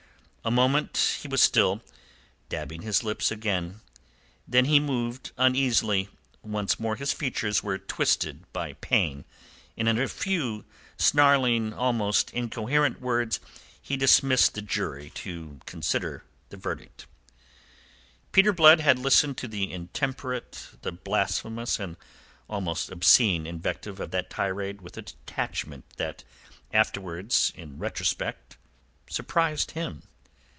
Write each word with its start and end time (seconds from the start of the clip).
A 0.43 0.49
moment 0.49 1.19
he 1.21 1.27
was 1.27 1.39
still, 1.43 1.83
dabbing 2.49 2.81
his 2.81 3.03
lips 3.03 3.29
again; 3.29 3.81
then 4.47 4.65
he 4.65 4.79
moved 4.79 5.31
uneasily; 5.37 6.09
once 6.41 6.79
more 6.79 6.95
his 6.95 7.13
features 7.13 7.61
were 7.61 7.77
twisted 7.77 8.51
by 8.51 8.73
pain, 8.73 9.23
and 9.77 9.87
in 9.87 9.99
a 9.99 10.07
few 10.07 10.65
snarling, 10.97 11.73
almost 11.73 12.31
incoherent 12.31 12.99
words 12.99 13.39
he 13.79 13.95
dismissed 13.95 14.55
the 14.55 14.63
jury 14.63 15.11
to 15.13 15.59
consider 15.67 16.23
the 16.49 16.57
verdict. 16.57 17.05
Peter 18.31 18.51
Blood 18.51 18.79
had 18.79 18.97
listened 18.97 19.37
to 19.37 19.47
the 19.47 19.71
intemperate, 19.71 20.69
the 20.81 20.91
blasphemous, 20.91 21.79
and 21.79 21.97
almost 22.49 22.89
obscene 22.89 23.45
invective 23.45 23.99
of 23.99 24.09
that 24.09 24.31
tirade 24.31 24.81
with 24.81 24.97
a 24.97 25.03
detachment 25.03 25.85
that 25.97 26.23
afterwards, 26.73 27.53
in 27.55 27.77
retrospect, 27.77 28.57
surprised 29.07 29.71
him. 29.73 30.01